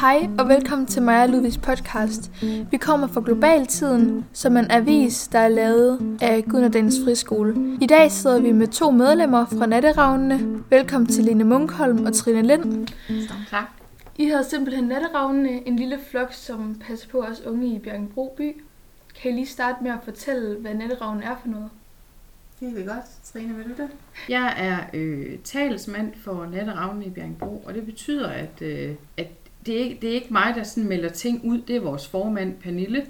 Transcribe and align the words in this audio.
Hej 0.00 0.28
og 0.38 0.48
velkommen 0.48 0.86
til 0.86 1.02
og 1.02 1.26
Ludvigs 1.26 1.58
podcast. 1.58 2.30
Vi 2.70 2.76
kommer 2.76 3.06
fra 3.06 3.22
Globaltiden, 3.24 4.26
som 4.32 4.56
er 4.56 4.60
en 4.60 4.70
avis, 4.70 5.28
der 5.28 5.38
er 5.38 5.48
lavet 5.48 6.18
af 6.22 6.44
Gunnar 6.44 6.68
Friskole. 7.04 7.78
I 7.80 7.86
dag 7.86 8.12
sidder 8.12 8.40
vi 8.40 8.52
med 8.52 8.68
to 8.68 8.90
medlemmer 8.90 9.46
fra 9.46 9.66
Natteravnene. 9.66 10.64
Velkommen 10.70 11.06
til 11.06 11.24
Line 11.24 11.44
Munkholm 11.44 12.06
og 12.06 12.12
Trine 12.12 12.42
Lind. 12.42 12.88
Tak. 13.50 13.64
I 14.18 14.24
hedder 14.24 14.42
simpelthen 14.42 14.84
Natteravnene, 14.84 15.68
en 15.68 15.76
lille 15.76 15.98
flok, 16.10 16.32
som 16.32 16.74
passer 16.86 17.08
på 17.08 17.18
os 17.20 17.42
unge 17.46 17.66
i 17.66 17.78
Bjergenbro 17.78 18.34
by. 18.36 18.62
Kan 19.22 19.30
I 19.30 19.34
lige 19.34 19.46
starte 19.46 19.78
med 19.82 19.90
at 19.90 19.98
fortælle, 20.04 20.56
hvad 20.60 20.74
Natteravnen 20.74 21.22
er 21.22 21.36
for 21.42 21.48
noget? 21.48 21.70
Det 22.62 22.74
vil 22.74 22.86
godt. 22.86 23.04
Trine, 23.24 23.56
vil 23.56 23.64
du 23.64 23.82
det? 23.82 23.88
Jeg 24.28 24.54
er 24.58 24.78
øh, 24.94 25.38
talsmand 25.44 26.14
for 26.14 26.46
Natteravnen 26.46 27.02
i 27.02 27.10
Bjergenbro, 27.10 27.62
og 27.66 27.74
det 27.74 27.86
betyder, 27.86 28.28
at, 28.28 28.62
øh, 28.62 28.94
at 29.16 29.28
det, 29.66 29.74
er 29.74 29.78
ikke, 29.84 29.98
det 30.02 30.10
er 30.10 30.14
ikke 30.14 30.32
mig, 30.32 30.52
der 30.56 30.62
sådan 30.62 30.88
melder 30.88 31.08
ting 31.08 31.44
ud. 31.44 31.62
Det 31.62 31.76
er 31.76 31.80
vores 31.80 32.08
formand, 32.08 32.54
Pernille. 32.54 33.06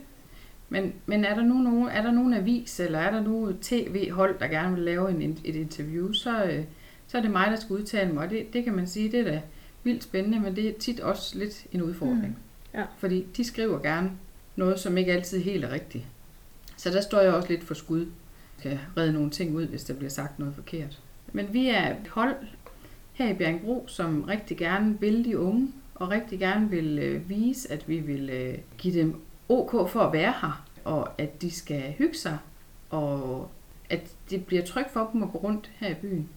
Men, 0.68 0.92
men 1.06 1.24
er, 1.24 1.34
der 1.34 1.42
nu 1.42 1.54
nogen, 1.54 1.88
er 1.88 2.02
der 2.02 2.10
nogen 2.10 2.34
avis, 2.34 2.80
eller 2.80 2.98
er 2.98 3.10
der 3.10 3.22
nogen 3.22 3.58
tv-hold, 3.58 4.38
der 4.38 4.48
gerne 4.48 4.74
vil 4.74 4.84
lave 4.84 5.10
en, 5.10 5.38
et 5.44 5.54
interview, 5.54 6.12
så, 6.12 6.44
øh, 6.44 6.64
så 7.06 7.18
er 7.18 7.22
det 7.22 7.30
mig, 7.30 7.46
der 7.50 7.56
skal 7.56 7.76
udtale 7.76 8.12
mig. 8.12 8.24
Og 8.24 8.30
det, 8.30 8.52
det 8.52 8.64
kan 8.64 8.74
man 8.74 8.86
sige, 8.86 9.12
det 9.12 9.20
er 9.20 9.24
da 9.24 9.42
vildt 9.84 10.04
spændende, 10.04 10.40
men 10.40 10.56
det 10.56 10.68
er 10.68 10.72
tit 10.78 11.00
også 11.00 11.38
lidt 11.38 11.66
en 11.72 11.82
udfordring. 11.82 12.38
Mm. 12.72 12.78
Ja. 12.78 12.84
Fordi 12.98 13.26
de 13.36 13.44
skriver 13.44 13.78
gerne 13.78 14.10
noget, 14.56 14.80
som 14.80 14.96
ikke 14.96 15.12
altid 15.12 15.38
er 15.38 15.42
helt 15.42 15.64
er 15.64 15.70
rigtigt. 15.70 16.04
Så 16.76 16.90
der 16.90 17.00
står 17.00 17.20
jeg 17.20 17.32
også 17.32 17.48
lidt 17.48 17.64
for 17.64 17.74
skud. 17.74 18.06
Kan 18.62 18.78
redde 18.96 19.12
nogle 19.12 19.30
ting 19.30 19.56
ud, 19.56 19.66
hvis 19.66 19.84
der 19.84 19.94
bliver 19.94 20.10
sagt 20.10 20.38
noget 20.38 20.54
forkert. 20.54 21.00
Men 21.32 21.52
vi 21.52 21.68
er 21.68 21.90
et 21.90 22.08
hold 22.08 22.34
her 23.12 23.28
i 23.30 23.34
Bjergbro, 23.34 23.84
som 23.86 24.22
rigtig 24.22 24.56
gerne 24.56 25.00
vil 25.00 25.24
de 25.24 25.38
unge, 25.38 25.72
og 25.94 26.10
rigtig 26.10 26.38
gerne 26.38 26.70
vil 26.70 26.98
øh, 26.98 27.28
vise, 27.28 27.72
at 27.72 27.88
vi 27.88 27.98
vil 27.98 28.30
øh, 28.30 28.58
give 28.78 29.00
dem 29.00 29.20
OK 29.48 29.90
for 29.90 30.00
at 30.00 30.12
være 30.12 30.34
her, 30.40 30.66
og 30.84 31.08
at 31.20 31.42
de 31.42 31.50
skal 31.50 31.92
hygge 31.92 32.14
sig, 32.14 32.38
og 32.90 33.48
at 33.90 34.10
det 34.30 34.46
bliver 34.46 34.64
trygt 34.64 34.90
for 34.90 35.10
dem 35.12 35.22
at 35.22 35.32
gå 35.32 35.38
rundt 35.38 35.70
her 35.74 35.88
i 35.88 35.94
byen. 35.94 36.28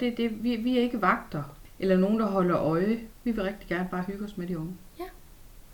Det 0.00 0.16
det, 0.16 0.44
vi, 0.44 0.56
vi 0.56 0.78
er 0.78 0.82
ikke 0.82 1.02
vagter, 1.02 1.56
eller 1.78 1.96
nogen, 1.96 2.20
der 2.20 2.26
holder 2.26 2.58
øje. 2.58 3.00
Vi 3.24 3.30
vil 3.30 3.42
rigtig 3.42 3.68
gerne 3.68 3.88
bare 3.90 4.02
hygge 4.02 4.24
os 4.24 4.36
med 4.36 4.46
de 4.46 4.58
unge. 4.58 4.72
Ja. 4.98 5.04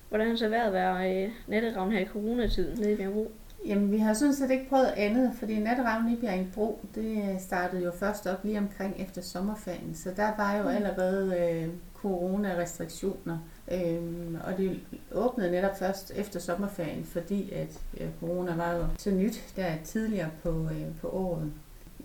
Hvordan 0.09 0.29
har 0.29 0.37
så 0.37 0.49
været 0.49 0.67
at 0.67 0.73
være 0.73 1.25
øh, 1.25 1.31
natteravn 1.47 1.93
her 1.93 1.99
i 1.99 2.07
coronatiden 2.07 2.79
nede 2.79 2.93
i 2.93 2.97
Bjergbro? 2.97 3.33
Jamen, 3.69 3.93
vi 3.93 3.99
har 3.99 4.15
sådan 4.15 4.35
set 4.35 4.51
ikke 4.51 4.69
prøvet 4.69 4.93
andet, 4.97 5.33
fordi 5.39 5.59
natteravn 5.59 6.09
i 6.09 6.17
Bjergbro, 6.17 6.81
det 6.95 7.37
startede 7.41 7.85
jo 7.85 7.93
først 7.93 8.27
op 8.27 8.45
lige 8.45 8.59
omkring 8.59 8.95
efter 8.99 9.23
sommerferien, 9.23 9.95
så 9.95 10.11
der 10.17 10.31
var 10.37 10.57
jo 10.57 10.63
mm. 10.63 10.69
allerede 10.69 11.37
øh, 11.39 11.69
coronarestriktioner. 11.95 13.39
Øhm, 13.73 14.37
og 14.45 14.59
det 14.59 14.81
åbnede 15.13 15.51
netop 15.51 15.79
først 15.79 16.13
efter 16.17 16.41
sommerferien, 16.41 17.05
fordi 17.05 17.53
at 17.53 17.81
ja, 18.01 18.07
corona 18.21 18.57
var 18.57 18.73
jo 18.73 18.85
så 18.99 19.11
nyt 19.11 19.43
der 19.57 19.73
tidligere 19.85 20.31
på, 20.43 20.49
øh, 20.51 20.97
på 21.01 21.09
året. 21.09 21.53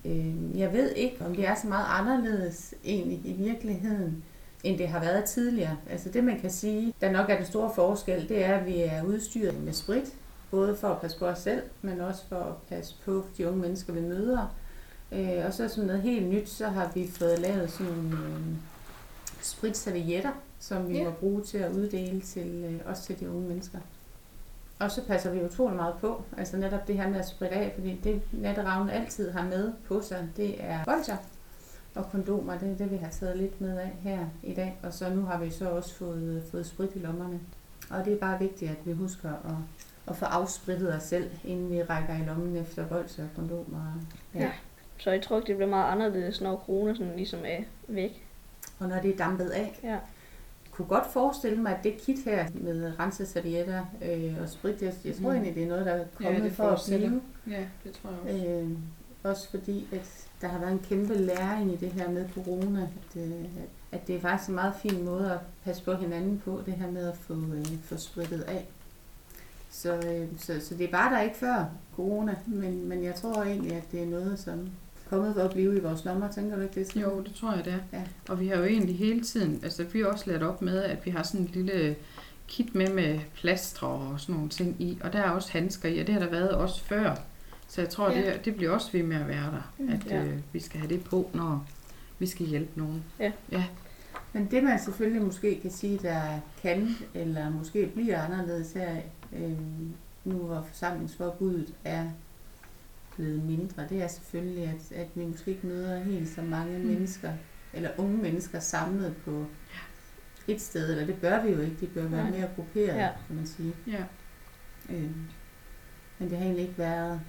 Øh, 0.06 0.60
jeg 0.60 0.74
ved 0.74 0.92
ikke, 0.92 1.26
om 1.26 1.36
det 1.36 1.48
er 1.48 1.56
så 1.56 1.68
meget 1.68 1.86
anderledes 1.90 2.74
egentlig 2.86 3.22
i 3.26 3.34
virkeligheden, 3.34 4.24
end 4.64 4.78
det 4.78 4.88
har 4.88 5.00
været 5.00 5.24
tidligere. 5.24 5.78
Altså 5.90 6.10
det 6.10 6.24
man 6.24 6.40
kan 6.40 6.50
sige, 6.50 6.94
der 7.02 7.12
nok 7.12 7.30
er 7.30 7.36
den 7.36 7.46
store 7.46 7.72
forskel, 7.76 8.30
det 8.30 8.46
er, 8.46 8.56
at 8.58 8.66
vi 8.66 8.82
er 8.82 9.04
udstyret 9.04 9.64
med 9.64 9.74
sprit, 9.74 10.14
både 10.54 10.76
for 10.76 10.88
at 10.88 11.02
passe 11.02 11.20
på 11.20 11.26
os 11.26 11.40
selv, 11.40 11.62
men 11.82 12.02
også 12.02 12.24
for 12.30 12.36
at 12.36 12.56
passe 12.70 12.96
på 13.06 13.26
de 13.38 13.48
unge 13.48 13.60
mennesker, 13.60 13.94
vi 13.94 14.02
møder. 14.02 14.56
Øh, 15.12 15.46
og 15.46 15.54
så 15.54 15.68
som 15.68 15.84
noget 15.86 16.02
helt 16.02 16.28
nyt, 16.28 16.50
så 16.50 16.68
har 16.68 16.92
vi 16.94 17.08
fået 17.12 17.40
lavet 17.40 17.72
sådan 17.72 17.94
nogle 17.94 18.18
øh, 18.18 18.56
spritservietter, 19.42 20.32
som 20.60 20.90
vi 20.90 20.98
ja. 20.98 21.04
må 21.04 21.12
bruge 21.12 21.42
til 21.42 21.58
at 21.58 21.72
uddele 21.72 22.22
til, 22.22 22.66
øh, 22.70 22.90
også 22.90 23.04
til 23.04 23.20
de 23.20 23.30
unge 23.30 23.48
mennesker. 23.48 23.80
Og 24.80 24.92
så 24.92 25.02
passer 25.06 25.32
vi 25.32 25.44
utrolig 25.44 25.76
meget 25.76 25.96
på, 26.02 26.24
altså 26.38 26.58
netop 26.58 26.88
det 26.88 26.98
her 26.98 27.10
med 27.10 27.20
at 27.20 27.28
spritte 27.28 27.56
af, 27.56 27.72
fordi 27.76 28.00
det 28.04 28.22
natteravnen 28.32 28.90
altid 28.90 29.32
har 29.32 29.44
med 29.44 29.74
på 29.88 30.02
sig, 30.02 30.30
det 30.38 30.64
er 30.64 30.84
bolcher 30.86 31.18
og 31.96 32.12
kondomer, 32.12 32.58
det 32.58 32.72
er 32.72 32.76
det, 32.76 32.92
vi 32.92 32.98
har 32.98 33.10
taget 33.10 33.38
lidt 33.38 33.62
med 33.62 33.78
af 33.78 33.92
her 34.02 34.26
i 34.44 34.54
dag. 34.54 34.80
Og 34.84 34.94
så 34.94 35.10
nu 35.10 35.22
har 35.22 35.40
vi 35.40 35.50
så 35.50 35.70
også 35.70 35.96
fået, 35.96 36.44
fået 36.52 36.66
sprit 36.66 36.96
i 36.96 37.00
lommerne. 37.00 37.40
Og 37.90 38.06
det 38.06 38.14
er 38.14 38.18
bare 38.18 38.40
vigtigt, 38.40 38.72
at 38.72 38.78
vi 38.86 38.92
husker 38.92 39.30
at, 39.30 39.56
at 40.08 40.16
få 40.16 40.26
afsprittet 40.26 40.96
os 40.96 41.04
selv, 41.04 41.32
inden 41.44 41.70
vi 41.70 41.84
rækker 41.84 42.14
i 42.14 42.26
lommen 42.26 42.56
efter 42.56 42.88
bolcher 42.88 43.24
og 43.24 43.30
kondomer. 43.36 44.00
Ja. 44.36 44.40
ja. 44.40 44.52
Så 44.98 45.12
jeg 45.12 45.22
tror 45.22 45.36
ikke, 45.36 45.48
det 45.48 45.56
bliver 45.56 45.70
meget 45.70 45.92
anderledes, 45.92 46.42
når 46.42 46.64
corona 46.66 46.96
sådan 46.96 47.16
ligesom 47.16 47.40
er 47.46 47.64
væk. 47.88 48.26
Og 48.80 48.88
når 48.88 49.00
det 49.02 49.14
er 49.14 49.18
dampet 49.18 49.50
af. 49.50 49.80
Ja 49.84 49.98
kunne 50.74 50.88
godt 50.88 51.08
forestille 51.08 51.62
mig, 51.62 51.78
at 51.78 51.84
det 51.84 51.98
kit 51.98 52.24
her 52.26 52.48
med 52.54 53.00
renseservietter 53.00 53.86
øh, 54.02 54.42
og 54.42 54.50
sprit, 54.50 54.82
jeg, 54.82 54.94
jeg 55.06 55.16
tror 55.16 55.30
mm. 55.30 55.36
egentlig, 55.36 55.56
det 55.56 55.64
er 55.64 55.68
noget, 55.68 55.86
der 55.86 55.92
er 55.92 56.06
kommet 56.16 56.44
ja, 56.44 56.50
for 56.50 56.64
at 56.64 56.82
blive. 56.88 57.22
Ja, 57.48 57.66
det 57.84 57.92
tror 57.92 58.10
jeg 58.10 58.36
også. 58.36 58.48
Øh, 58.48 58.70
også 59.24 59.50
fordi, 59.50 59.88
at 59.92 60.28
der 60.42 60.48
har 60.48 60.60
været 60.60 60.72
en 60.72 60.80
kæmpe 60.80 61.14
læring 61.14 61.74
i 61.74 61.76
det 61.76 61.92
her 61.92 62.10
med 62.10 62.30
corona, 62.34 62.82
at, 62.82 63.22
øh, 63.22 63.46
at 63.92 64.08
det 64.08 64.16
er 64.16 64.20
faktisk 64.20 64.50
en 64.50 64.56
meget 64.56 64.74
fin 64.76 65.06
måde 65.06 65.32
at 65.32 65.40
passe 65.64 65.84
på 65.84 65.94
hinanden 65.94 66.42
på, 66.46 66.62
det 66.66 66.74
her 66.74 66.92
med 66.92 67.08
at 67.08 67.18
få, 67.18 67.34
øh, 67.34 67.66
få 67.84 67.98
spritet 67.98 68.42
af. 68.42 68.68
Så, 69.84 69.94
øh, 69.94 70.28
så, 70.38 70.54
så 70.62 70.76
det 70.76 70.84
er 70.84 70.92
bare 70.92 71.16
der 71.16 71.22
ikke 71.22 71.36
før 71.36 71.66
corona, 71.96 72.36
men, 72.48 72.88
men 72.90 73.04
jeg 73.04 73.16
tror 73.16 73.44
egentlig, 73.44 73.74
at 73.74 73.92
det 73.92 74.02
er 74.02 74.06
noget, 74.06 74.40
som 74.40 74.70
kommet 75.10 75.36
for 75.36 75.42
at 75.42 75.52
blive 75.52 75.78
i 75.78 75.80
vores 75.80 76.06
lommer, 76.06 76.32
tænker 76.32 76.56
du 76.56 76.62
ikke 76.62 76.84
det? 76.84 76.96
Jo, 76.96 77.22
det 77.22 77.36
tror 77.36 77.54
jeg 77.54 77.66
det 77.66 77.74
er. 77.74 77.98
Ja. 77.98 78.04
Og 78.30 78.40
vi 78.40 78.48
har 78.48 78.56
jo 78.56 78.64
egentlig 78.64 78.98
hele 78.98 79.22
tiden, 79.22 79.60
altså 79.64 79.84
vi 79.84 80.00
har 80.00 80.08
også 80.08 80.30
lært 80.32 80.44
op 80.44 80.62
med, 80.62 80.84
at 80.84 81.06
vi 81.06 81.12
har 81.12 81.24
sådan 81.24 81.42
en 81.42 81.50
lille 81.54 81.96
kit 82.48 82.76
med 82.76 82.94
med 82.94 83.20
plastre 83.36 83.88
og 83.88 84.20
sådan 84.20 84.36
nogle 84.36 84.50
ting 84.50 84.76
i, 84.80 84.98
og 85.04 85.14
der 85.14 85.20
er 85.20 85.30
også 85.30 85.52
handsker 85.52 85.90
i, 85.90 86.00
og 86.00 86.08
det 86.08 86.14
har 86.14 86.22
der 86.22 86.30
været 86.30 86.52
også 86.52 86.84
før. 86.84 87.16
Så 87.68 87.82
jeg 87.82 87.90
tror, 87.90 88.12
ja. 88.12 88.34
det, 88.34 88.46
det 88.46 88.56
bliver 88.56 88.72
også 88.72 88.92
ved 88.92 89.04
med 89.04 89.18
at 89.18 89.28
være 89.28 89.52
der, 89.52 89.74
mm, 89.78 89.90
at 89.90 90.06
ja. 90.10 90.24
øh, 90.24 90.40
vi 90.54 90.60
skal 90.60 90.80
have 90.80 90.90
det 90.90 91.04
på, 91.04 91.30
når 91.34 91.68
vi 92.20 92.28
skal 92.28 92.46
hjælpe 92.46 92.80
nogen. 92.80 93.04
Ja. 93.20 93.32
ja. 93.52 93.64
Men 94.34 94.48
det 94.52 94.64
man 94.64 94.80
selvfølgelig 94.80 95.22
måske 95.22 95.60
kan 95.62 95.72
sige, 95.72 96.00
der 96.02 96.22
kan, 96.62 96.96
eller 97.14 97.50
måske 97.50 97.92
bliver 97.96 98.22
anderledes 98.22 98.74
her, 98.74 98.96
øh, 99.36 99.60
nu 100.24 100.38
hvor 100.38 100.62
forsamlingsforbuddet 100.62 101.74
er 101.84 102.10
blevet 103.16 103.44
mindre, 103.44 103.88
det 103.90 104.04
er 104.04 104.08
selvfølgelig, 104.08 104.64
at, 104.64 104.92
at 104.92 105.08
vi 105.16 105.26
måske 105.26 105.52
ikke 105.52 105.68
møder 105.68 106.04
helt 106.04 106.30
så 106.30 106.42
mange 106.42 106.78
mm. 106.78 106.86
mennesker, 106.86 107.34
eller 107.74 107.90
unge 107.98 108.18
mennesker 108.18 108.60
samlet 108.60 109.16
på 109.26 109.46
et 110.48 110.62
sted, 110.62 110.92
eller 110.92 111.06
det 111.06 111.22
bør 111.22 111.44
vi 111.44 111.52
jo 111.52 111.60
ikke, 111.60 111.76
de 111.80 111.88
bør 111.88 112.08
være 112.08 112.32
mere 112.32 112.50
grupperet, 112.56 112.98
ja. 112.98 113.10
kan 113.28 113.36
man 113.36 113.48
sige. 113.48 113.74
Ja. 113.88 114.04
Øhm, 114.90 115.26
men 116.20 116.30
det 116.30 116.38
har 116.38 116.46
egentlig 116.46 116.66
ikke 116.66 116.78
været, 116.78 117.22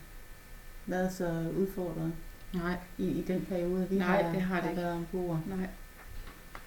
været 0.87 1.13
så 1.13 1.53
udfordret 1.59 2.13
Nej. 2.55 2.77
I, 2.99 3.09
i 3.09 3.23
den 3.23 3.47
periode, 3.49 3.89
vi 3.91 3.99
Nej, 3.99 4.23
har, 4.23 4.33
det 4.33 4.43
har, 4.43 4.55
har 4.55 4.69
det 4.69 4.77
været 4.77 4.93
ombord. 4.93 5.41
Nej. 5.47 5.69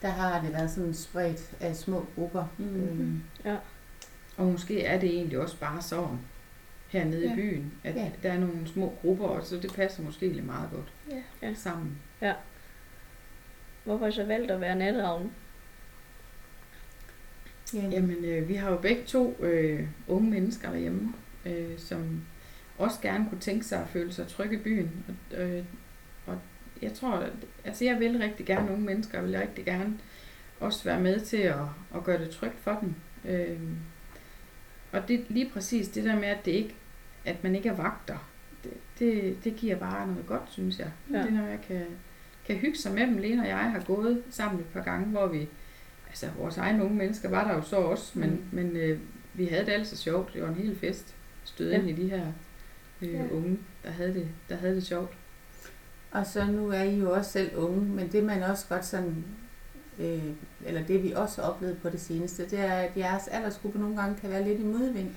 Der 0.01 0.09
har 0.09 0.41
det 0.41 0.53
været 0.53 0.71
sådan 0.71 0.93
spredt 0.93 1.55
af 1.59 1.75
små 1.75 2.05
grupper. 2.15 2.45
Mm-hmm. 2.57 2.81
Øhm. 2.81 3.21
Ja. 3.45 3.57
Og 4.37 4.45
måske 4.45 4.83
er 4.83 4.99
det 4.99 5.09
egentlig 5.09 5.39
også 5.39 5.59
bare 5.59 5.81
sådan, 5.81 6.19
hernede 6.87 7.25
ja. 7.27 7.33
i 7.33 7.35
byen. 7.35 7.73
At 7.83 7.95
ja. 7.95 8.11
der 8.23 8.31
er 8.31 8.39
nogle 8.39 8.67
små 8.67 8.93
grupper, 9.01 9.25
og 9.25 9.45
så 9.45 9.55
det 9.55 9.73
passer 9.73 10.03
måske 10.03 10.29
lidt 10.29 10.45
meget 10.45 10.69
godt 10.71 10.93
ja. 11.41 11.53
sammen. 11.53 11.97
Ja. 12.21 12.33
Hvorfor 13.83 14.09
så 14.09 14.23
valgt 14.23 14.51
at 14.51 14.61
være 14.61 14.75
natteravn? 14.75 15.31
Ja. 17.73 17.89
Jamen, 17.91 18.25
øh, 18.25 18.47
vi 18.49 18.55
har 18.55 18.69
jo 18.71 18.77
begge 18.77 19.03
to 19.03 19.37
øh, 19.39 19.87
unge 20.07 20.29
mennesker 20.29 20.71
derhjemme, 20.71 21.13
øh, 21.45 21.77
som 21.77 22.21
også 22.77 23.01
gerne 23.01 23.29
kunne 23.29 23.41
tænke 23.41 23.65
sig 23.65 23.81
at 23.81 23.87
føle 23.87 24.13
sig 24.13 24.27
trygge 24.27 24.55
i 24.55 24.59
byen. 24.59 25.05
Og, 25.31 25.37
øh, 25.41 25.63
og 26.25 26.37
jeg 26.81 26.93
tror, 26.93 27.11
at, 27.11 27.31
altså 27.65 27.85
jeg 27.85 27.99
vil 27.99 28.17
rigtig 28.17 28.45
gerne 28.45 28.71
unge 28.71 28.85
mennesker, 28.85 29.17
og 29.19 29.25
vil 29.25 29.37
rigtig 29.39 29.65
gerne 29.65 29.99
også 30.59 30.83
være 30.83 30.99
med 30.99 31.19
til 31.19 31.37
at, 31.37 31.59
at 31.95 32.03
gøre 32.03 32.19
det 32.19 32.29
trygt 32.29 32.59
for 32.59 32.77
dem. 32.81 32.95
Øh, 33.31 33.59
og 34.91 35.07
det 35.07 35.25
lige 35.29 35.49
præcis 35.53 35.87
det 35.87 36.03
der 36.03 36.15
med, 36.15 36.27
at 36.27 36.45
det 36.45 36.51
ikke, 36.51 36.75
at 37.25 37.43
man 37.43 37.55
ikke 37.55 37.69
er 37.69 37.75
vagter, 37.75 38.29
det, 38.63 38.73
det, 38.99 39.37
det 39.43 39.55
giver 39.55 39.75
bare 39.75 40.07
noget 40.07 40.25
godt, 40.27 40.43
synes 40.47 40.79
jeg. 40.79 40.91
Ja. 41.11 41.21
Det 41.21 41.33
når 41.33 41.45
jeg 41.45 41.59
kan, 41.67 41.85
kan 42.45 42.55
hygge 42.55 42.77
sig 42.77 42.93
med 42.93 43.07
dem. 43.07 43.17
Lene 43.17 43.41
og 43.41 43.47
jeg 43.47 43.71
har 43.71 43.83
gået 43.83 44.23
sammen 44.29 44.59
et 44.59 44.67
par 44.67 44.81
gange, 44.83 45.05
hvor 45.05 45.27
vi, 45.27 45.49
altså 46.07 46.27
vores 46.37 46.57
egne 46.57 46.83
unge 46.83 46.95
mennesker 46.95 47.29
var 47.29 47.47
der 47.47 47.55
jo 47.55 47.61
så 47.61 47.75
også, 47.75 48.19
men, 48.19 48.29
mm. 48.29 48.43
men 48.51 48.77
øh, 48.77 48.99
vi 49.33 49.45
havde 49.45 49.65
det 49.65 49.71
altså 49.71 49.97
sjovt. 49.97 50.33
Det 50.33 50.41
var 50.41 50.47
en 50.47 50.55
hel 50.55 50.75
fest. 50.75 51.15
Stød 51.43 51.71
ja. 51.71 51.79
ind 51.79 51.89
i 51.89 51.93
de 51.93 52.09
her 52.09 52.31
øh, 53.01 53.13
ja. 53.13 53.23
unge, 53.31 53.57
der 53.83 53.89
havde, 53.89 54.13
det, 54.13 54.27
der 54.49 54.55
havde 54.55 54.75
det 54.75 54.85
sjovt. 54.85 55.13
Og 56.11 56.25
så 56.25 56.45
nu 56.45 56.69
er 56.69 56.83
I 56.83 56.99
jo 56.99 57.13
også 57.13 57.31
selv 57.31 57.57
unge, 57.57 57.81
men 57.81 58.11
det 58.11 58.23
man 58.23 58.43
også 58.43 58.65
godt 58.69 58.85
sådan 58.85 59.25
øh, 59.99 60.23
eller 60.65 60.83
det 60.83 61.03
vi 61.03 61.11
også 61.11 61.41
har 61.41 61.49
oplevet 61.49 61.77
på 61.77 61.89
det 61.89 62.01
seneste, 62.01 62.49
det 62.49 62.59
er, 62.59 62.73
at 62.73 62.97
jeres 62.97 63.27
aldersgruppe 63.27 63.79
nogle 63.79 63.97
gange 64.01 64.15
kan 64.21 64.29
være 64.29 64.43
lidt 64.43 64.59
i 64.59 64.63
modvind. 64.63 65.09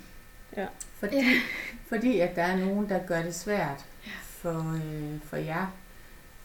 Ja. 0.57 0.67
Fordi, 0.95 1.17
ja. 1.17 1.25
fordi 1.97 2.21
at 2.21 2.37
der 2.37 2.43
er 2.43 2.57
nogen, 2.57 2.89
der 2.89 2.99
gør 3.07 3.23
det 3.23 3.35
svært 3.35 3.87
for, 4.23 4.75
øh, 4.75 5.21
for 5.25 5.37
jer. 5.37 5.67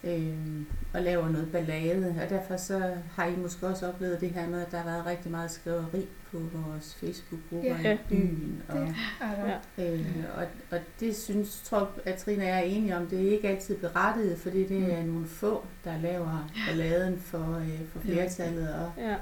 øh, 0.04 0.62
og 0.94 1.02
laver 1.02 1.28
noget 1.28 1.52
ballade. 1.52 2.20
Og 2.22 2.30
derfor 2.30 2.56
så 2.56 2.94
har 3.14 3.26
I 3.26 3.36
måske 3.36 3.66
også 3.66 3.88
oplevet 3.88 4.20
det 4.20 4.30
her 4.30 4.48
med, 4.48 4.60
at 4.66 4.70
der 4.70 4.78
har 4.78 4.90
været 4.90 5.06
rigtig 5.06 5.30
meget 5.30 5.50
skriveri 5.50 6.08
på 6.52 6.58
vores 6.70 6.94
Facebook-grupper 6.94 7.80
Ja. 7.84 7.94
i 7.94 7.98
byen. 8.08 8.62
Og, 8.68 8.76
Det 8.78 8.94
er 9.20 9.58
der. 9.76 9.92
Øh, 9.94 10.06
og, 10.36 10.46
og 10.70 10.78
det 11.00 11.16
synes, 11.16 11.60
tror 11.64 11.78
jeg, 11.78 12.12
at 12.14 12.18
Trine 12.18 12.42
og 12.42 12.48
jeg 12.48 12.56
er 12.58 12.62
enige 12.62 12.96
om, 12.96 13.06
det 13.06 13.26
er 13.26 13.30
ikke 13.32 13.48
altid 13.48 13.76
berettiget, 13.76 14.38
fordi 14.38 14.66
det 14.66 14.92
er 14.92 15.04
nogle 15.04 15.26
få, 15.26 15.66
der 15.84 15.98
laver 16.00 16.50
balladen 16.68 17.18
for, 17.18 17.56
øh, 17.56 17.80
for 17.92 17.98
flertallet. 18.00 18.74
Og, 18.74 18.92
Ja. 18.98 19.16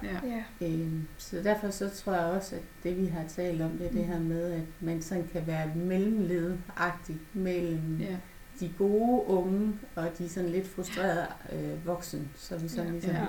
Ja. 0.61 0.67
Øh, 0.69 0.93
så 1.19 1.37
derfor 1.45 1.71
så 1.71 1.91
tror 1.91 2.13
jeg 2.13 2.25
også, 2.25 2.57
at 2.57 2.63
det 2.83 2.99
vi 3.01 3.07
har 3.07 3.25
talt 3.29 3.63
om, 3.63 3.71
det 3.71 3.87
er 3.87 3.91
det 3.91 4.05
her 4.05 4.19
med, 4.21 4.53
at 4.53 4.63
man 4.81 5.03
sådan 5.03 5.29
kan 5.33 5.47
være 5.47 5.71
mellemledagtig 5.75 7.17
mellem 7.33 7.97
Ja. 8.01 8.17
de 8.61 8.73
gode 8.79 9.27
unge 9.27 9.73
og 9.95 10.09
de 10.19 10.29
sådan 10.29 10.49
lidt 10.51 10.67
frustrerede 10.69 11.27
øh, 11.53 11.87
voksen, 11.87 12.29
så 12.37 12.57
vi 12.59 12.69
sådan 12.69 12.87
Ja. 12.87 12.93
ligesom 12.93 13.11
Ja. 13.15 13.27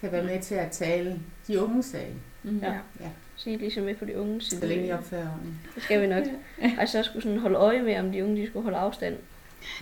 Kan 0.00 0.12
være 0.12 0.24
med 0.24 0.40
til 0.40 0.54
at 0.54 0.70
tale 0.70 1.20
de 1.48 1.60
unge 1.62 1.82
sag, 1.82 2.14
Mm. 2.42 2.58
Ja. 2.58 2.72
Ja. 3.00 3.08
Så 3.36 3.50
I 3.50 3.56
ligesom 3.56 3.84
med 3.84 3.94
på 3.94 4.04
de 4.04 4.18
unge 4.20 4.40
så 4.40 4.66
længe 4.66 4.84
I 4.84 4.86
side. 4.86 4.98
opfører 4.98 5.28
ordentligt. 5.30 5.74
Det 5.74 5.82
skal 5.82 6.02
vi 6.02 6.06
nok. 6.06 6.24
Altså, 6.78 6.98
jeg 6.98 7.04
skulle 7.04 7.22
sådan 7.22 7.38
holde 7.38 7.56
øje 7.56 7.82
med, 7.82 7.98
om 7.98 8.12
de 8.12 8.24
unge 8.24 8.42
de 8.42 8.46
skulle 8.46 8.62
holde 8.62 8.78
afstand. 8.78 9.16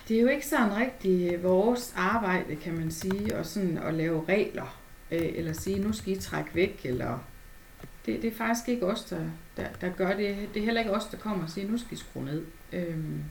Det 0.07 0.17
er 0.17 0.21
jo 0.21 0.27
ikke 0.27 0.47
sådan 0.47 0.77
rigtig 0.77 1.43
vores 1.43 1.93
arbejde, 1.97 2.55
kan 2.55 2.73
man 2.73 2.91
sige, 2.91 3.35
og 3.37 3.45
sådan 3.45 3.77
at 3.77 3.93
lave 3.93 4.25
regler, 4.29 4.79
øh, 5.11 5.29
eller 5.35 5.53
sige, 5.53 5.79
nu 5.79 5.93
skal 5.93 6.13
I 6.13 6.15
trække 6.19 6.49
væk, 6.55 6.81
eller... 6.83 7.23
Det, 8.05 8.21
det 8.21 8.27
er 8.31 8.35
faktisk 8.35 8.69
ikke 8.69 8.85
os, 8.85 9.03
der, 9.03 9.19
der, 9.57 9.65
der 9.81 9.89
gør 9.89 10.15
det. 10.15 10.37
Det 10.53 10.59
er 10.59 10.65
heller 10.65 10.81
ikke 10.81 10.93
os, 10.93 11.05
der 11.05 11.17
kommer 11.17 11.43
og 11.43 11.49
siger, 11.49 11.67
nu 11.71 11.77
skal 11.77 11.93
I 11.93 11.95
skrue 11.99 12.25
ned. 12.25 12.43
Øhm, 12.73 13.23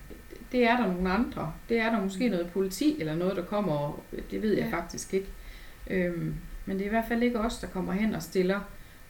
det 0.52 0.64
er 0.64 0.76
der 0.76 0.86
nogle 0.92 1.10
andre. 1.10 1.52
Det 1.68 1.78
er 1.78 1.90
der 1.90 2.00
måske 2.02 2.28
noget 2.28 2.50
politi, 2.52 2.96
eller 3.00 3.14
noget, 3.16 3.36
der 3.36 3.44
kommer, 3.44 3.72
og 3.72 4.02
det 4.30 4.42
ved 4.42 4.54
jeg 4.54 4.68
Ja. 4.72 4.76
faktisk 4.76 5.14
ikke. 5.14 5.26
Øhm, 5.90 6.34
men 6.68 6.76
det 6.76 6.82
er 6.82 6.86
i 6.86 6.90
hvert 6.90 7.04
fald 7.08 7.22
ikke 7.22 7.40
os, 7.40 7.58
der 7.58 7.66
kommer 7.66 7.92
hen 7.92 8.14
og 8.14 8.22
stiller 8.22 8.60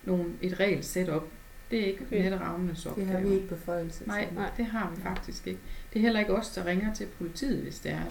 nogle, 0.05 0.25
et 0.43 0.61
regelsæt 0.61 1.09
op. 1.09 1.27
Det 1.71 1.81
er 1.81 1.87
ikke 1.87 2.05
Okay. 2.07 2.25
Det 2.25 2.87
opgave. 2.87 3.07
har 3.07 3.21
vi 3.21 3.35
ikke 3.35 3.49
beføjelse 3.49 4.05
Nej, 4.07 4.27
til. 4.27 4.35
nej, 4.35 4.51
det 4.57 4.65
har 4.67 4.93
vi 4.97 5.03
faktisk 5.03 5.47
ikke. 5.47 5.61
Det 5.93 5.99
er 5.99 6.03
heller 6.03 6.21
ikke 6.21 6.35
os, 6.35 6.51
der 6.51 6.67
ringer 6.67 6.95
til 6.95 7.07
politiet, 7.19 7.63
hvis 7.63 7.79
det 7.79 7.93
er, 7.93 8.03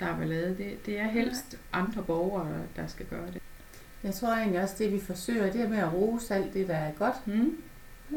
der 0.00 0.06
er 0.06 0.18
ballade. 0.18 0.56
Det, 0.58 0.86
det 0.86 0.98
er 1.00 1.04
helst 1.08 1.58
andre 1.72 2.02
borgere, 2.02 2.62
der 2.76 2.86
skal 2.86 3.06
gøre 3.06 3.26
det. 3.26 3.42
Jeg 4.04 4.14
tror 4.14 4.28
egentlig 4.28 4.62
også, 4.62 4.74
det 4.78 4.92
vi 4.92 5.00
forsøger, 5.00 5.52
det 5.52 5.60
er 5.60 5.68
med 5.68 5.78
at 5.78 5.92
rose 5.92 6.34
alt 6.34 6.54
det, 6.54 6.68
der 6.68 6.74
er 6.74 6.92
godt. 6.92 7.14
Hmm? 7.26 7.56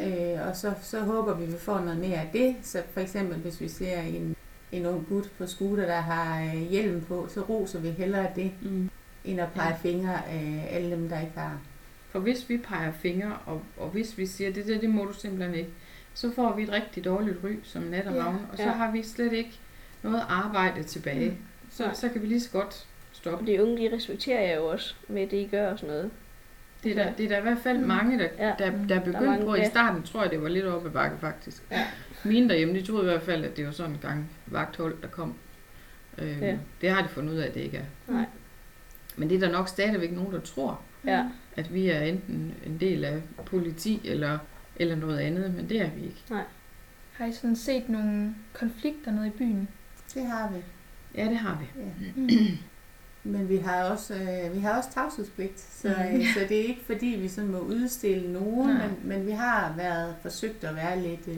Øh, 0.02 0.48
og 0.48 0.56
så, 0.56 0.74
så 0.82 1.00
håber 1.00 1.34
vi, 1.36 1.46
vi 1.46 1.58
får 1.58 1.80
noget 1.80 2.00
mere 2.00 2.18
af 2.18 2.30
det. 2.34 2.56
Så 2.64 2.84
for 2.94 3.00
eksempel, 3.00 3.38
hvis 3.38 3.62
vi 3.62 3.68
ser 3.68 4.02
en, 4.02 4.36
en 4.72 4.86
ung 4.86 5.08
gut 5.10 5.32
på 5.38 5.46
scooter, 5.48 5.86
der 5.86 6.02
har 6.02 6.44
øh, 6.44 6.62
hjelm 6.62 7.02
på, 7.02 7.28
så 7.30 7.42
roser 7.42 7.80
vi 7.80 7.90
hellere 7.90 8.28
det, 8.36 8.52
Mm. 8.62 8.90
End 9.28 9.42
at 9.42 9.48
pege 9.56 9.76
fingre 9.82 10.28
af 10.30 10.68
alle 10.72 10.92
dem, 10.92 11.10
der 11.10 11.20
ikke 11.20 11.32
har. 11.38 11.60
For 12.10 12.20
hvis 12.20 12.50
vi 12.50 12.58
peger 12.58 12.92
fingre, 12.92 13.38
og, 13.46 13.62
og 13.78 13.90
hvis 13.90 14.18
vi 14.18 14.26
siger, 14.26 14.52
det 14.54 14.68
der, 14.68 14.80
det 14.80 14.90
må 14.90 15.06
du 15.06 15.14
simpelthen 15.14 15.56
ikke, 15.56 15.70
så 16.14 16.32
får 16.36 16.56
vi 16.56 16.64
et 16.64 16.72
rigtig 16.72 17.06
dårligt 17.06 17.38
ry 17.44 17.52
som 17.64 17.82
nat 17.82 18.08
og 18.08 18.16
Ja. 18.16 18.24
ravn, 18.24 18.40
og 18.52 18.58
så 18.58 18.64
Ja. 18.64 18.70
har 18.72 18.92
vi 18.92 19.04
slet 19.04 19.34
ikke 19.34 19.60
noget 20.04 20.22
arbejde 20.30 20.84
tilbage. 20.84 21.30
Mm. 21.30 21.38
Så, 21.72 21.90
så 21.94 22.10
kan 22.10 22.22
vi 22.22 22.28
lige 22.28 22.40
så 22.42 22.52
godt 22.52 22.86
stoppe. 23.12 23.44
Og 23.44 23.48
de 23.48 23.64
unge, 23.64 23.90
de 23.90 23.96
respekterer 23.96 24.42
jer 24.42 24.56
jo 24.56 24.66
også 24.66 24.96
med 25.08 25.28
det, 25.28 25.38
I 25.38 25.48
gør 25.52 25.72
og 25.72 25.80
sådan 25.80 25.96
noget. 25.96 26.12
Det 26.84 26.92
er 27.00 27.04
der, 27.04 27.14
det 27.14 27.26
er 27.26 27.30
der 27.30 27.38
i 27.38 27.42
hvert 27.42 27.58
fald 27.64 27.78
mange, 27.80 28.20
der, 28.20 28.28
Ja. 28.40 28.54
der, 28.60 28.72
der 28.90 28.96
er 28.96 29.00
begyndt 29.00 29.26
mange, 29.26 29.46
på. 29.46 29.56
I 29.56 29.60
ja. 29.60 29.70
starten 29.70 30.04
tror 30.04 30.22
jeg, 30.22 30.32
det 30.32 30.42
var 30.42 30.48
lidt 30.50 30.66
op 30.66 30.86
ad 30.86 30.92
bakke 30.92 31.18
faktisk. 31.20 31.64
Ja. 31.72 31.86
Mine 32.24 32.50
derhjemme, 32.50 32.74
de 32.74 32.82
troede 32.86 33.04
i 33.04 33.10
hvert 33.10 33.22
fald, 33.22 33.46
at 33.46 33.58
det 33.58 33.66
var 33.66 33.72
sådan 33.72 33.92
en 33.92 33.98
gang 34.02 34.30
vagthold, 34.46 35.02
der 35.02 35.08
kom. 35.08 35.34
Øhm, 36.18 36.40
Ja. 36.42 36.58
Det 36.82 36.90
har 36.90 37.02
de 37.02 37.08
fundet 37.08 37.34
ud 37.34 37.38
af, 37.38 37.48
at 37.48 37.54
det 37.54 37.60
ikke 37.62 37.78
er. 37.78 38.12
Nej. 38.14 38.26
Men 39.18 39.30
det 39.30 39.36
er 39.36 39.40
der 39.40 39.52
nok 39.52 39.68
stadigvæk 39.68 40.12
nogen, 40.12 40.34
der 40.34 40.40
tror, 40.40 40.80
Ja. 41.06 41.26
at 41.56 41.74
vi 41.74 41.90
er 41.90 42.00
enten 42.00 42.54
en 42.66 42.78
del 42.80 43.04
af 43.04 43.22
politi 43.46 44.02
eller, 44.06 44.38
eller 44.76 44.96
noget 44.96 45.20
andet, 45.20 45.54
men 45.56 45.70
det 45.70 45.82
er 45.82 45.90
vi 45.96 46.02
ikke. 46.04 46.24
Har 47.14 47.26
I 47.26 47.32
sådan 47.32 47.56
set 47.56 47.90
nogle 47.90 48.36
konflikter 48.54 49.12
nede 49.12 49.28
i 49.28 49.32
byen? 49.38 49.68
Det 50.14 50.26
har 50.26 50.52
vi. 50.52 50.58
Ja, 51.16 51.26
det 51.30 51.38
har 51.38 51.60
vi. 51.60 51.82
Ja. 51.82 52.12
Mm. 52.16 52.58
Men 53.24 53.50
vi 53.50 53.58
har 53.58 53.84
også, 53.84 54.14
øh, 54.16 54.56
vi 54.56 54.60
har 54.60 54.78
også 54.78 54.90
tavshedspligt, 54.94 55.60
så, 55.60 55.88
Mhm. 55.88 56.16
øh, 56.22 56.26
så 56.34 56.40
det 56.50 56.60
er 56.62 56.64
ikke 56.66 56.82
fordi, 56.86 57.06
vi 57.06 57.28
sådan 57.28 57.50
må 57.52 57.60
udstille 57.60 58.34
nogen, 58.34 58.70
Nej. 58.76 58.88
men, 58.88 58.98
men 59.04 59.26
vi 59.26 59.32
har 59.32 59.74
været 59.78 60.16
forsøgt 60.22 60.64
at 60.64 60.76
være 60.76 61.02
lidt, 61.02 61.28
øh, 61.28 61.38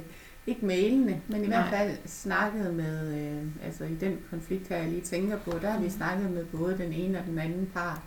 ikke 0.49 0.65
mailende, 0.65 1.21
men 1.27 1.43
i 1.43 1.47
Nej. 1.47 1.57
hvert 1.69 1.69
fald 1.79 1.97
snakket 2.05 2.73
med, 2.73 3.17
øh, 3.21 3.43
altså 3.65 3.83
i 3.83 3.95
den 3.95 4.17
konflikt 4.29 4.67
her, 4.67 4.77
jeg 4.77 4.87
lige 4.89 5.01
tænker 5.01 5.37
på, 5.37 5.51
der 5.61 5.69
har 5.69 5.77
vi 5.79 5.83
Mhm. 5.85 5.93
snakket 5.93 6.31
med 6.31 6.45
både 6.45 6.77
den 6.77 6.93
ene 6.93 7.19
og 7.19 7.25
den 7.25 7.39
anden 7.39 7.69
part, 7.73 8.01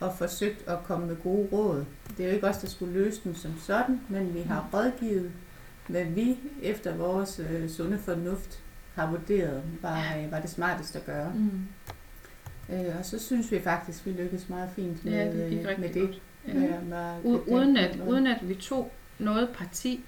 og 0.00 0.12
forsøgt 0.18 0.68
at 0.68 0.78
komme 0.84 1.06
med 1.06 1.16
gode 1.16 1.48
råd. 1.52 1.84
Det 2.16 2.24
er 2.24 2.28
jo 2.28 2.34
ikke 2.34 2.46
os, 2.48 2.58
der 2.58 2.68
skulle 2.68 2.92
løse 2.92 3.20
dem 3.24 3.34
som 3.34 3.52
sådan, 3.60 4.00
men 4.08 4.34
vi 4.34 4.40
har 4.40 4.68
rådgivet, 4.74 5.30
hvad 5.88 6.04
vi 6.04 6.36
efter 6.62 6.96
vores 6.96 7.40
øh, 7.50 7.68
sunde 7.68 7.98
fornuft 7.98 8.62
har 8.94 9.10
vurderet, 9.10 9.62
var, 9.82 10.14
øh, 10.24 10.32
var 10.32 10.40
det 10.40 10.50
smarteste 10.50 10.98
at 10.98 11.06
gøre. 11.06 11.32
Mm. 11.34 11.50
Øh, 12.74 12.98
og 12.98 13.04
så 13.04 13.18
synes 13.18 13.52
vi 13.52 13.60
faktisk, 13.60 14.06
vi 14.06 14.10
lykkedes 14.10 14.48
meget 14.48 14.70
fint 14.76 15.04
med, 15.04 15.12
Ja, 15.12 15.32
det 15.32 15.50
gik 15.50 15.58
øh, 15.70 15.80
med 15.80 15.88
det. 15.88 16.02
godt. 16.02 16.22
Ja. 16.48 16.52
Med, 16.54 16.82
med 17.24 17.40
uden, 17.46 17.68
den 17.68 17.76
at, 17.76 18.00
uden 18.06 18.26
at 18.26 18.48
vi 18.48 18.54
tog 18.54 18.90
noget 19.18 19.48
parti. 19.54 20.04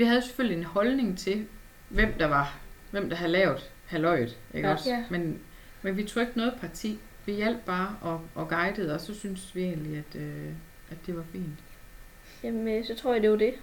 Vi 0.00 0.04
havde 0.04 0.22
selvfølgelig 0.22 0.58
en 0.58 0.64
holdning 0.64 1.18
til, 1.18 1.46
hvem 1.88 2.12
der 2.18 2.26
var, 2.26 2.58
hvem 2.90 3.08
der 3.08 3.16
havde 3.16 3.32
lavet 3.32 3.70
halvøjet, 3.86 4.38
ikke 4.54 4.68
Ja. 4.68 4.74
også? 4.74 4.90
Ja. 4.90 5.04
Men, 5.10 5.38
men 5.82 5.96
vi 5.96 6.04
tog 6.04 6.22
ikke 6.22 6.36
noget 6.36 6.54
parti. 6.60 6.98
Vi 7.26 7.32
hjalp 7.32 7.58
bare 7.66 7.96
og, 8.02 8.20
og 8.34 8.48
guidede, 8.48 8.94
og 8.94 9.00
så 9.00 9.14
synes 9.14 9.54
vi 9.54 9.62
egentlig, 9.62 9.98
at, 9.98 10.20
øh, 10.20 10.46
at 10.90 10.96
det 11.06 11.16
var 11.16 11.22
fint. 11.32 11.58
Jamen, 12.42 12.68
øh, 12.68 12.84
så 12.86 12.94
tror 12.94 13.12
jeg, 13.12 13.22
det 13.22 13.30
var 13.30 13.36
det. 13.36 13.54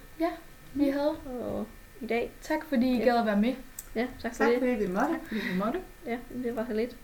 Vi 0.74 0.88
havde. 0.88 1.16
Og 1.26 1.66
i 2.00 2.06
dag, 2.06 2.30
Tak 2.42 2.58
fordi 2.68 2.86
I 2.86 2.98
Ja. 2.98 3.04
gad 3.04 3.18
at 3.18 3.26
være 3.26 3.40
med. 3.40 3.54
ja, 3.94 4.06
tak 4.22 4.34
for 4.34 4.44
Tak 4.44 4.48
det. 4.52 4.58
fordi 4.58 4.72
vi 4.72 4.86
måtte. 4.92 5.14
Vi 5.30 5.58
måtte. 5.64 5.80
Ja, 6.06 6.18
det 6.42 6.56
var 6.56 6.64
så 6.68 6.74
lidt. 6.74 6.96